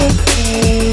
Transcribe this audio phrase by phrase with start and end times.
[0.00, 0.89] Hey,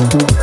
[0.00, 0.39] Mm-hmm.